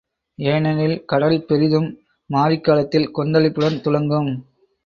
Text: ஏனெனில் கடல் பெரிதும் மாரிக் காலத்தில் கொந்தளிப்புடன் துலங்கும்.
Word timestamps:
ஏனெனில் 0.39 1.05
கடல் 1.05 1.45
பெரிதும் 1.45 1.87
மாரிக் 2.29 2.63
காலத்தில் 2.63 3.11
கொந்தளிப்புடன் 3.15 3.81
துலங்கும். 3.81 4.31